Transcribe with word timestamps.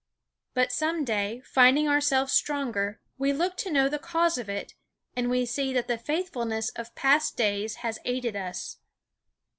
But 0.55 0.71
some 0.71 1.05
day, 1.05 1.43
finding 1.45 1.87
ourselves 1.87 2.33
stronger, 2.33 2.99
we 3.19 3.31
look 3.31 3.55
to 3.57 3.69
know 3.69 3.87
the 3.87 3.99
cause 3.99 4.39
of 4.39 4.49
it, 4.49 4.73
and 5.15 5.29
we 5.29 5.45
see 5.45 5.71
that 5.73 5.87
the 5.87 5.99
faithfulness 5.99 6.69
of 6.71 6.95
past 6.95 7.37
days 7.37 7.75
has 7.85 7.99
aided 8.03 8.35
us. 8.35 8.77